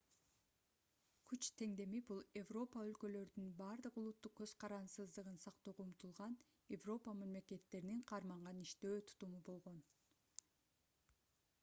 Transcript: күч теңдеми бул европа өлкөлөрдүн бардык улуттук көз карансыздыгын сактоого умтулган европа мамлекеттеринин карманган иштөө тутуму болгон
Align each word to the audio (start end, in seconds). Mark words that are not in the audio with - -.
күч 1.31 1.47
теңдеми 1.61 1.99
бул 2.11 2.21
европа 2.39 2.85
өлкөлөрдүн 2.85 3.51
бардык 3.59 3.99
улуттук 4.03 4.33
көз 4.39 4.53
карансыздыгын 4.63 5.37
сактоого 5.45 5.85
умтулган 5.87 6.33
европа 6.77 7.15
мамлекеттеринин 7.19 8.01
карманган 8.13 8.63
иштөө 8.63 8.95
тутуму 9.11 9.43
болгон 9.51 9.79